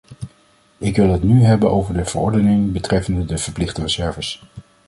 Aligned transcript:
Ik 0.77 0.95
wil 0.95 1.11
het 1.11 1.23
nu 1.23 1.43
hebben 1.43 1.71
over 1.71 1.93
de 1.93 2.05
verordening 2.05 2.71
betreffende 2.71 3.25
de 3.25 3.37
verplichte 3.37 3.81
reserves. 3.81 4.43